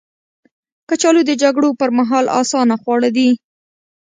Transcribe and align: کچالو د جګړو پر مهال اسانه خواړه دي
کچالو 0.89 1.21
د 1.25 1.31
جګړو 1.41 1.69
پر 1.79 1.89
مهال 1.97 2.25
اسانه 2.41 2.75
خواړه 2.81 3.09
دي 3.17 3.29